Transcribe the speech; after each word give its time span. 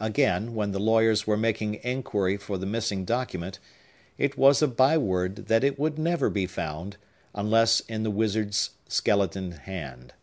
Again, 0.00 0.56
when 0.56 0.72
the 0.72 0.80
lawyers 0.80 1.24
were 1.24 1.36
making 1.36 1.74
inquiry 1.84 2.36
for 2.36 2.58
the 2.58 2.66
missing 2.66 3.04
document, 3.04 3.60
it 4.18 4.36
was 4.36 4.60
a 4.60 4.66
by 4.66 4.98
word 4.98 5.46
that 5.46 5.62
it 5.62 5.78
would 5.78 6.00
never 6.00 6.28
be 6.28 6.48
found, 6.48 6.96
unless 7.32 7.78
in 7.78 8.02
the 8.02 8.10
wizard's 8.10 8.70
skeleton 8.88 9.52
hand. 9.52 10.14